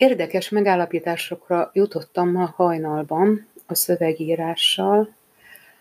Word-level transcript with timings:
Érdekes 0.00 0.48
megállapításokra 0.48 1.70
jutottam 1.72 2.30
ma 2.30 2.52
hajnalban 2.56 3.48
a 3.66 3.74
szövegírással, 3.74 5.14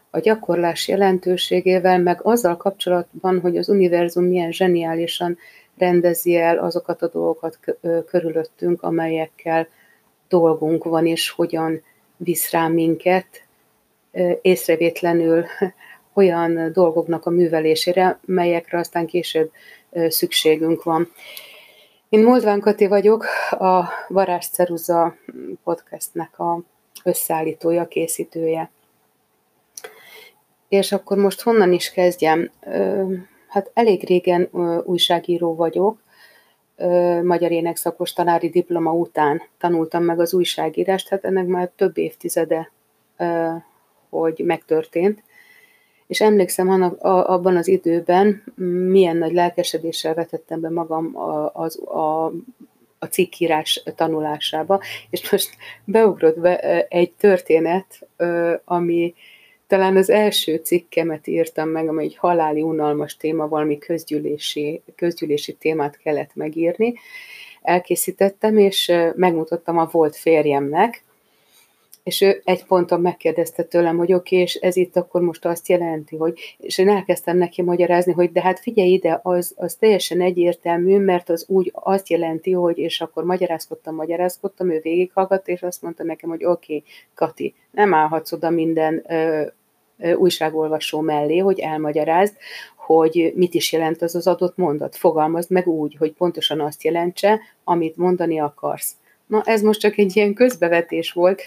a 0.10 0.20
gyakorlás 0.20 0.88
jelentőségével, 0.88 2.00
meg 2.00 2.20
azzal 2.22 2.58
kapcsolatban, 2.58 3.40
hogy 3.40 3.58
az 3.58 3.70
univerzum 3.70 4.24
milyen 4.24 4.52
zseniálisan 4.52 5.38
rendezi 5.78 6.36
el 6.36 6.58
azokat 6.58 7.02
a 7.02 7.08
dolgokat 7.08 7.60
körülöttünk, 8.08 8.84
amelyekkel 8.84 9.68
dolgunk 10.28 10.84
van, 10.84 11.06
és 11.06 11.30
hogyan 11.30 11.84
visz 12.18 12.52
rá 12.52 12.68
minket 12.68 13.44
észrevétlenül 14.42 15.46
olyan 16.14 16.72
dolgoknak 16.74 17.26
a 17.26 17.30
művelésére, 17.30 18.20
melyekre 18.26 18.78
aztán 18.78 19.06
később 19.06 19.52
szükségünk 20.08 20.84
van. 20.84 21.12
Én 22.10 22.24
Moldván 22.24 22.60
Kati 22.60 22.88
vagyok, 22.88 23.26
a 23.50 23.84
Varázs 24.08 24.46
Ceruza 24.46 25.16
podcastnek 25.64 26.40
a 26.40 26.62
összeállítója, 27.04 27.88
készítője. 27.88 28.72
És 30.70 30.92
akkor 30.92 31.18
most 31.18 31.42
honnan 31.42 31.74
is 31.74 31.92
kezdjem? 31.92 32.52
Hát 33.48 33.72
elég 33.74 34.08
régen 34.08 34.50
újságíró 34.84 35.56
vagyok, 35.56 36.02
magyar 37.24 37.52
énekszakos 37.52 38.14
tanári 38.14 38.50
diploma 38.50 38.92
után 38.92 39.42
tanultam 39.58 40.04
meg 40.04 40.20
az 40.20 40.34
újságírást, 40.34 41.08
hát 41.08 41.26
ennek 41.26 41.46
már 41.46 41.72
több 41.76 41.98
évtizede, 41.98 42.72
hogy 44.10 44.40
megtörtént. 44.46 45.24
És 46.10 46.22
emlékszem 46.22 46.70
annak, 46.70 47.02
abban 47.04 47.56
az 47.56 47.68
időben 47.68 48.44
milyen 48.90 49.18
nagy 49.18 49.34
lelkesedéssel 49.34 50.14
vetettem 50.14 50.60
be 50.60 50.70
magam 50.70 51.18
az, 51.54 51.82
a, 51.88 52.26
a 53.00 53.06
cikkírás 53.10 53.84
tanulásába, 53.96 54.82
és 55.10 55.32
most 55.32 55.50
beugrott 55.86 56.40
be 56.40 56.58
egy 56.88 57.12
történet, 57.12 58.08
ami 58.66 59.14
talán 59.68 59.98
az 59.98 60.10
első 60.10 60.56
cikkemet 60.56 61.28
írtam 61.28 61.70
meg, 61.70 61.88
amely 61.88 62.06
egy 62.06 62.16
haláli 62.16 62.62
unalmas 62.62 63.18
téma, 63.18 63.48
valami 63.48 63.78
közgyűlési, 63.78 64.82
közgyűlési 64.96 65.54
témát 65.54 65.98
kellett 65.98 66.36
megírni. 66.36 66.94
Elkészítettem, 67.62 68.58
és 68.58 68.92
megmutattam 69.16 69.78
a 69.78 69.90
volt 69.92 70.16
férjemnek, 70.16 71.04
és 72.10 72.22
ő 72.22 72.42
egy 72.44 72.66
ponton 72.66 73.02
megkérdezte 73.02 73.64
tőlem, 73.64 73.98
hogy 73.98 74.14
oké, 74.14 74.36
okay, 74.36 74.40
és 74.40 74.56
ez 74.56 74.76
itt 74.76 74.96
akkor 74.96 75.22
most 75.22 75.46
azt 75.46 75.68
jelenti, 75.68 76.16
hogy, 76.16 76.56
és 76.58 76.78
én 76.78 76.90
elkezdtem 76.90 77.38
neki 77.38 77.62
magyarázni, 77.62 78.12
hogy 78.12 78.32
de 78.32 78.42
hát 78.42 78.60
figyelj 78.60 78.90
ide, 78.90 79.20
az, 79.24 79.54
az 79.58 79.76
teljesen 79.76 80.22
egyértelmű, 80.22 80.98
mert 80.98 81.30
az 81.30 81.46
úgy 81.48 81.72
azt 81.76 82.10
jelenti, 82.10 82.52
hogy, 82.52 82.78
és 82.78 83.02
akkor 83.02 83.24
magyarázkodtam, 83.24 83.96
magyarázkodtam, 83.96 84.72
ő 84.72 84.80
végighallgatt, 84.80 85.48
és 85.48 85.62
azt 85.62 85.82
mondta 85.82 86.04
nekem, 86.04 86.30
hogy 86.30 86.46
oké, 86.46 86.76
okay, 86.76 86.84
Kati, 87.14 87.56
nem 87.72 87.94
állhatsz 87.94 88.32
oda 88.32 88.50
minden 88.50 89.04
ö, 89.10 89.46
ö, 90.00 90.14
újságolvasó 90.14 91.00
mellé, 91.00 91.38
hogy 91.38 91.60
elmagyarázd, 91.60 92.36
hogy 92.76 93.34
mit 93.36 93.54
is 93.54 93.72
jelent 93.72 94.02
az 94.02 94.16
az 94.16 94.28
adott 94.28 94.58
mondat. 94.58 94.96
Fogalmazd 94.96 95.52
meg 95.52 95.68
úgy, 95.68 95.96
hogy 95.96 96.12
pontosan 96.12 96.62
azt 96.62 96.84
jelentse, 96.84 97.40
amit 97.64 97.98
mondani 97.98 98.40
akarsz. 98.40 98.96
Na, 99.30 99.42
ez 99.46 99.62
most 99.62 99.80
csak 99.80 99.98
egy 99.98 100.16
ilyen 100.16 100.34
közbevetés 100.34 101.12
volt, 101.12 101.42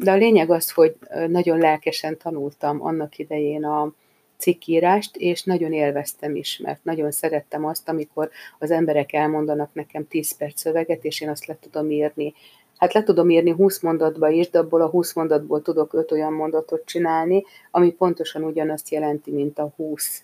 de 0.00 0.10
a 0.10 0.16
lényeg 0.16 0.50
az, 0.50 0.70
hogy 0.70 0.96
nagyon 1.28 1.58
lelkesen 1.58 2.16
tanultam 2.16 2.82
annak 2.82 3.18
idején 3.18 3.64
a 3.64 3.92
cikkírást, 4.36 5.16
és 5.16 5.42
nagyon 5.42 5.72
élveztem 5.72 6.36
is, 6.36 6.58
mert 6.58 6.84
nagyon 6.84 7.10
szerettem 7.10 7.64
azt, 7.64 7.88
amikor 7.88 8.30
az 8.58 8.70
emberek 8.70 9.12
elmondanak 9.12 9.74
nekem 9.74 10.08
10 10.08 10.36
perc 10.36 10.60
szöveget, 10.60 11.04
és 11.04 11.20
én 11.20 11.28
azt 11.28 11.46
le 11.46 11.56
tudom 11.60 11.90
írni. 11.90 12.34
Hát 12.76 12.92
le 12.92 13.02
tudom 13.02 13.30
írni 13.30 13.50
20 13.50 13.80
mondatba 13.80 14.28
is, 14.28 14.50
de 14.50 14.58
abból 14.58 14.80
a 14.80 14.88
20 14.88 15.12
mondatból 15.12 15.62
tudok 15.62 15.92
5 15.94 16.12
olyan 16.12 16.32
mondatot 16.32 16.84
csinálni, 16.86 17.44
ami 17.70 17.92
pontosan 17.92 18.44
ugyanazt 18.44 18.88
jelenti, 18.90 19.30
mint 19.30 19.58
a 19.58 19.72
20 19.76 20.22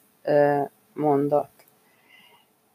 mondat. 0.93 1.51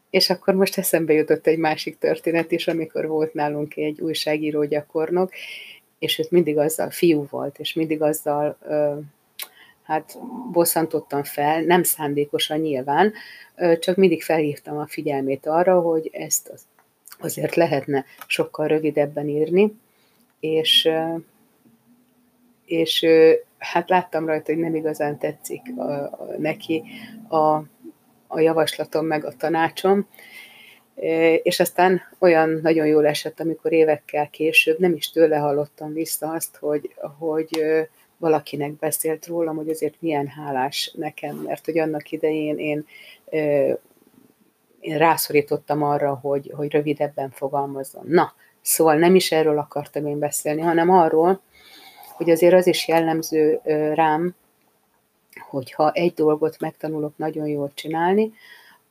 És 0.09 0.29
akkor 0.29 0.53
most 0.53 0.77
eszembe 0.77 1.13
jutott 1.13 1.47
egy 1.47 1.57
másik 1.57 1.97
történet 1.97 2.51
is, 2.51 2.67
amikor 2.67 3.07
volt 3.07 3.33
nálunk 3.33 3.75
egy 3.75 4.01
újságíró 4.01 4.65
gyakornok, 4.65 5.31
és 5.99 6.19
őt 6.19 6.31
mindig 6.31 6.57
azzal, 6.57 6.89
fiú 6.89 7.25
volt, 7.29 7.59
és 7.59 7.73
mindig 7.73 8.01
azzal 8.01 8.57
hát 9.83 10.17
bosszantottam 10.51 11.23
fel, 11.23 11.61
nem 11.61 11.83
szándékosan 11.83 12.59
nyilván, 12.59 13.13
csak 13.79 13.95
mindig 13.95 14.23
felhívtam 14.23 14.77
a 14.77 14.87
figyelmét 14.87 15.45
arra, 15.45 15.79
hogy 15.79 16.09
ezt 16.13 16.51
azért 17.19 17.55
lehetne 17.55 18.05
sokkal 18.27 18.67
rövidebben 18.67 19.27
írni, 19.27 19.73
és, 20.39 20.89
és 22.65 23.05
hát 23.57 23.89
láttam 23.89 24.25
rajta, 24.25 24.51
hogy 24.53 24.61
nem 24.61 24.75
igazán 24.75 25.17
tetszik 25.17 25.61
a, 25.75 26.03
a, 26.03 26.35
neki 26.37 26.83
a, 27.27 27.55
a 28.27 28.39
javaslatom 28.39 29.05
meg 29.05 29.25
a 29.25 29.35
tanácsom, 29.37 30.07
és 31.43 31.59
aztán 31.59 32.01
olyan 32.19 32.59
nagyon 32.61 32.87
jól 32.87 33.07
esett, 33.07 33.39
amikor 33.39 33.71
évekkel 33.71 34.29
később 34.29 34.79
nem 34.79 34.93
is 34.93 35.09
tőle 35.09 35.37
hallottam 35.37 35.93
vissza 35.93 36.31
azt, 36.31 36.57
hogy, 36.57 36.93
hogy 37.17 37.63
valakinek 38.17 38.71
beszélt 38.71 39.27
rólam, 39.27 39.55
hogy 39.55 39.69
azért 39.69 39.95
milyen 39.99 40.27
hálás 40.27 40.91
nekem, 40.95 41.35
mert 41.35 41.65
hogy 41.65 41.79
annak 41.79 42.11
idején 42.11 42.57
én, 42.57 42.85
én 44.79 44.97
rászorítottam 44.97 45.83
arra, 45.83 46.13
hogy, 46.13 46.51
hogy 46.55 46.71
rövidebben 46.71 47.29
fogalmazzon. 47.29 48.05
Na, 48.07 48.33
szóval 48.61 48.95
nem 48.95 49.15
is 49.15 49.31
erről 49.31 49.57
akartam 49.57 50.05
én 50.05 50.19
beszélni, 50.19 50.61
hanem 50.61 50.89
arról, 50.89 51.41
hogy 52.15 52.29
azért 52.29 52.53
az 52.53 52.67
is 52.67 52.87
jellemző 52.87 53.59
rám, 53.93 54.35
hogyha 55.49 55.91
egy 55.91 56.13
dolgot 56.13 56.59
megtanulok 56.59 57.17
nagyon 57.17 57.47
jól 57.47 57.71
csinálni, 57.73 58.33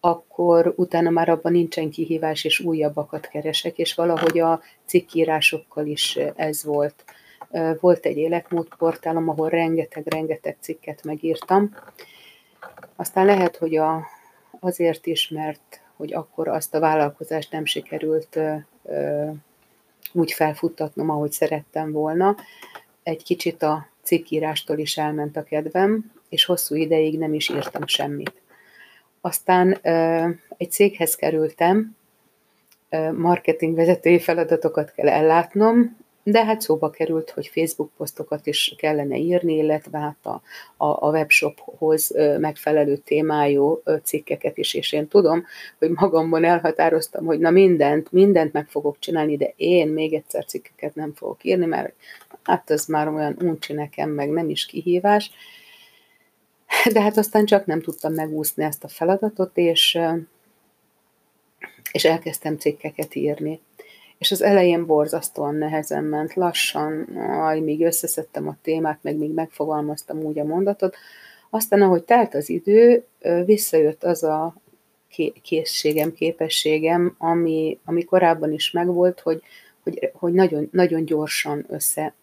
akkor 0.09 0.73
utána 0.77 1.11
már 1.11 1.29
abban 1.29 1.53
nincsen 1.53 1.91
kihívás, 1.91 2.45
és 2.45 2.61
újabbakat 2.61 3.29
keresek, 3.29 3.79
és 3.79 3.95
valahogy 3.95 4.39
a 4.39 4.61
cikkírásokkal 4.85 5.87
is 5.87 6.19
ez 6.35 6.65
volt. 6.65 7.05
Volt 7.81 8.07
egy 8.07 8.17
életmódportálom, 8.17 9.29
ahol 9.29 9.49
rengeteg-rengeteg 9.49 10.57
cikket 10.61 11.05
megírtam. 11.05 11.75
Aztán 12.97 13.27
lehet, 13.27 13.57
hogy 13.57 13.77
a, 13.77 14.07
azért 14.61 15.07
is, 15.07 15.29
mert 15.29 15.81
hogy 15.97 16.15
akkor 16.15 16.49
azt 16.49 16.75
a 16.75 16.81
vállalkozást 16.81 17.53
nem 17.53 17.65
sikerült 17.65 18.37
ö, 18.37 18.55
ö, 18.85 19.31
úgy 20.13 20.33
felfuttatnom, 20.33 21.11
ahogy 21.11 21.33
szerettem 21.33 21.93
volna. 21.93 22.37
Egy 23.03 23.23
kicsit 23.23 23.63
a 23.63 23.87
cikkírástól 24.03 24.79
is 24.79 24.97
elment 24.97 25.37
a 25.37 25.43
kedvem, 25.43 26.13
és 26.29 26.45
hosszú 26.45 26.75
ideig 26.75 27.19
nem 27.19 27.35
is 27.35 27.49
írtam 27.49 27.87
semmit. 27.87 28.33
Aztán 29.21 29.79
egy 30.57 30.71
céghez 30.71 31.15
kerültem, 31.15 31.97
marketingvezetői 33.13 34.19
feladatokat 34.19 34.93
kell 34.93 35.09
ellátnom, 35.09 35.97
de 36.23 36.45
hát 36.45 36.61
szóba 36.61 36.91
került, 36.91 37.31
hogy 37.31 37.47
Facebook 37.47 37.91
posztokat 37.97 38.47
is 38.47 38.75
kellene 38.79 39.17
írni, 39.17 39.57
illetve 39.57 39.99
hát 39.99 40.17
a, 40.23 40.43
a, 40.85 41.07
a 41.07 41.11
webshophoz 41.11 42.15
megfelelő 42.39 42.97
témájú 42.97 43.83
cikkeket 44.03 44.59
is, 44.59 44.75
és 44.75 44.93
én 44.93 45.09
tudom, 45.09 45.45
hogy 45.79 45.91
magamban 45.91 46.45
elhatároztam, 46.45 47.25
hogy 47.25 47.39
na 47.39 47.51
mindent, 47.51 48.13
mindent 48.13 48.53
meg 48.53 48.69
fogok 48.69 48.97
csinálni, 48.99 49.37
de 49.37 49.53
én 49.57 49.89
még 49.89 50.15
egyszer 50.15 50.45
cikkeket 50.45 50.95
nem 50.95 51.13
fogok 51.15 51.45
írni, 51.45 51.67
mert 51.67 51.93
hát 52.43 52.71
ez 52.71 52.87
már 52.87 53.09
olyan 53.09 53.37
uncsi 53.43 53.73
nekem, 53.73 54.11
meg 54.11 54.31
nem 54.31 54.49
is 54.51 54.67
kihívás, 54.67 55.31
de 56.93 57.01
hát 57.01 57.17
aztán 57.17 57.45
csak 57.45 57.67
nem 57.67 57.81
tudtam 57.81 58.13
megúszni 58.13 58.65
ezt 58.65 58.85
a 58.85 58.89
feladatot, 58.89 59.51
és, 59.55 59.99
és 61.93 62.05
elkezdtem 62.05 62.57
cikkeket 62.57 63.15
írni. 63.15 63.61
És 64.19 64.31
az 64.31 64.43
elején 64.43 64.87
borzasztóan 64.87 65.55
nehezen 65.55 66.05
ment, 66.05 66.35
lassan, 66.35 67.03
aj, 67.17 67.61
míg 67.61 67.85
összeszedtem 67.85 68.49
a 68.49 68.57
témát, 68.63 68.99
meg 69.03 69.17
még 69.17 69.31
megfogalmaztam 69.31 70.19
úgy 70.19 70.39
a 70.39 70.45
mondatot. 70.45 70.97
Aztán, 71.51 71.83
ahogy 71.83 72.03
telt 72.03 72.35
az 72.35 72.49
idő, 72.49 73.05
visszajött 73.45 74.05
az 74.05 74.23
a 74.23 74.55
készségem, 75.43 76.13
képességem, 76.13 77.15
ami, 77.19 77.79
ami 77.85 78.05
korábban 78.05 78.53
is 78.53 78.71
megvolt, 78.71 79.21
hogy, 79.21 79.43
hogy, 79.83 80.11
hogy 80.13 80.33
nagyon, 80.33 80.69
nagyon 80.73 81.05
gyorsan 81.05 81.65
össze 81.69 82.15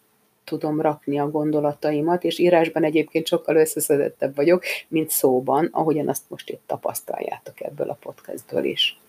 tudom 0.46 0.80
rakni 0.80 1.18
a 1.18 1.30
gondolataimat, 1.30 2.24
és 2.24 2.38
írásban 2.38 2.84
egyébként 2.84 3.26
sokkal 3.26 3.56
összeszedettebb 3.56 4.34
vagyok, 4.34 4.62
mint 4.88 5.10
szóban, 5.10 5.68
ahogyan 5.72 6.08
azt 6.08 6.22
most 6.28 6.50
itt 6.50 6.62
tapasztaljátok 6.66 7.60
ebből 7.60 7.90
a 7.90 7.98
podcastből 8.00 8.64
is. 8.64 9.00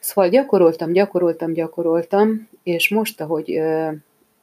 Szóval 0.00 0.30
gyakoroltam, 0.30 0.92
gyakoroltam, 0.92 1.52
gyakoroltam, 1.52 2.48
és 2.62 2.88
most, 2.88 3.20
ahogy, 3.20 3.60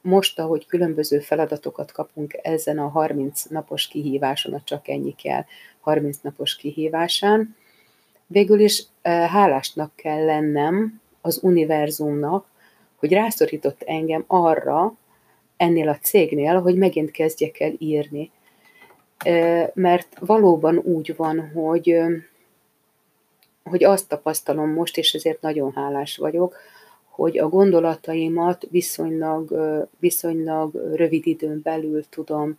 most, 0.02 0.40
ahogy 0.40 0.66
különböző 0.66 1.20
feladatokat 1.20 1.92
kapunk 1.92 2.40
ezen 2.42 2.80
a 2.80 2.88
30 2.88 3.44
napos 3.44 3.88
kihíváson, 3.88 4.54
a 4.54 4.62
csak 4.64 4.88
ennyi 4.88 5.16
kell 5.16 5.46
30 5.80 6.18
napos 6.22 6.56
kihívásán, 6.56 7.56
végül 8.28 8.60
is 8.60 8.84
hálásnak 9.04 9.92
kell 9.96 10.26
lennem 10.26 11.02
az 11.22 11.40
univerzumnak, 11.42 12.46
hogy 12.96 13.14
rászorított 13.14 13.82
engem 13.86 14.24
arra, 14.28 14.94
ennél 15.62 15.90
a 15.90 15.98
cégnél, 15.98 16.60
hogy 16.60 16.76
megint 16.76 17.12
kezdjek 17.12 17.60
el 17.60 17.74
írni. 17.78 18.32
Mert 19.74 20.18
valóban 20.20 20.78
úgy 20.78 21.16
van, 21.16 21.52
hogy, 21.54 22.00
hogy 23.64 23.84
azt 23.84 24.08
tapasztalom 24.08 24.70
most, 24.70 24.98
és 24.98 25.14
ezért 25.14 25.42
nagyon 25.42 25.72
hálás 25.74 26.18
vagyok, 26.18 26.56
hogy 27.10 27.38
a 27.38 27.50
gondolataimat 27.50 28.68
viszonylag, 28.70 29.56
viszonylag 30.00 30.94
rövid 30.96 31.28
időn 31.28 31.60
belül 31.64 32.04
tudom 32.10 32.58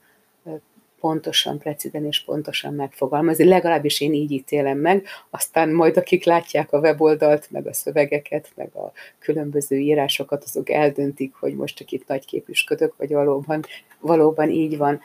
pontosan, 1.03 1.59
precízen 1.59 2.05
és 2.05 2.25
pontosan 2.25 2.75
megfogalmazni. 2.75 3.45
Legalábbis 3.45 4.01
én 4.01 4.13
így 4.13 4.31
ítélem 4.31 4.79
meg, 4.79 5.07
aztán 5.31 5.69
majd 5.71 5.97
akik 5.97 6.25
látják 6.25 6.73
a 6.73 6.79
weboldalt, 6.79 7.51
meg 7.51 7.67
a 7.67 7.73
szövegeket, 7.73 8.51
meg 8.55 8.75
a 8.75 8.93
különböző 9.19 9.77
írásokat, 9.77 10.45
azok 10.45 10.71
eldöntik, 10.71 11.35
hogy 11.35 11.55
most 11.55 11.77
csak 11.77 11.91
itt 11.91 12.07
nagy 12.07 12.25
képüsködök, 12.25 12.95
vagy 12.97 13.13
valóban, 13.13 13.65
valóban 14.01 14.51
így 14.51 14.77
van. 14.77 15.01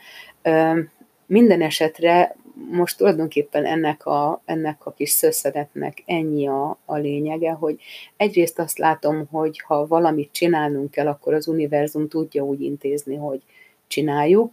Minden 1.26 1.62
esetre 1.62 2.36
most 2.72 2.98
tulajdonképpen 2.98 3.66
ennek 3.66 4.06
a, 4.06 4.42
ennek 4.46 4.86
a 4.86 4.92
kis 4.92 5.10
szösszedetnek 5.10 6.04
ennyi 6.06 6.48
a, 6.48 6.78
a 6.86 6.96
lényege, 6.98 7.52
hogy 7.52 7.80
egyrészt 8.18 8.60
azt 8.60 8.78
látom, 8.78 9.28
hogy 9.32 9.62
ha 9.62 9.88
valamit 9.88 10.32
csinálnunk 10.32 10.92
kell, 10.92 11.08
akkor 11.08 11.34
az 11.34 11.48
univerzum 11.48 12.08
tudja 12.08 12.44
úgy 12.44 12.62
intézni, 12.62 13.16
hogy 13.16 13.42
csináljuk, 13.88 14.52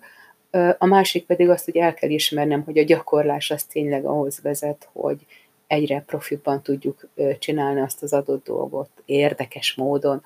a 0.78 0.86
másik 0.86 1.26
pedig 1.26 1.48
azt, 1.48 1.64
hogy 1.64 1.76
el 1.76 1.94
kell 1.94 2.10
ismernem, 2.10 2.62
hogy 2.62 2.78
a 2.78 2.84
gyakorlás 2.84 3.50
az 3.50 3.64
tényleg 3.64 4.04
ahhoz 4.04 4.40
vezet, 4.42 4.88
hogy 4.92 5.26
egyre 5.66 6.02
profibban 6.06 6.62
tudjuk 6.62 7.08
csinálni 7.38 7.80
azt 7.80 8.02
az 8.02 8.12
adott 8.12 8.44
dolgot 8.44 8.90
érdekes 9.04 9.74
módon, 9.74 10.22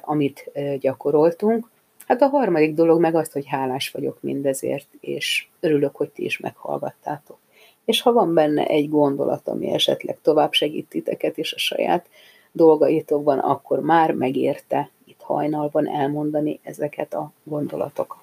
amit 0.00 0.50
gyakoroltunk. 0.80 1.70
Hát 2.06 2.22
a 2.22 2.26
harmadik 2.26 2.74
dolog 2.74 3.00
meg 3.00 3.14
az, 3.14 3.32
hogy 3.32 3.46
hálás 3.46 3.90
vagyok 3.90 4.18
mindezért, 4.20 4.86
és 5.00 5.46
örülök, 5.60 5.96
hogy 5.96 6.08
ti 6.08 6.24
is 6.24 6.38
meghallgattátok. 6.38 7.38
És 7.84 8.00
ha 8.00 8.12
van 8.12 8.34
benne 8.34 8.66
egy 8.66 8.88
gondolat, 8.88 9.48
ami 9.48 9.72
esetleg 9.72 10.18
tovább 10.22 10.52
segít 10.52 10.88
titeket 10.88 11.38
és 11.38 11.52
a 11.52 11.58
saját 11.58 12.06
dolgaitokban, 12.52 13.38
akkor 13.38 13.80
már 13.80 14.12
megérte 14.12 14.90
itt 15.04 15.20
hajnalban 15.20 15.88
elmondani 15.88 16.60
ezeket 16.62 17.14
a 17.14 17.32
gondolatokat. 17.44 18.21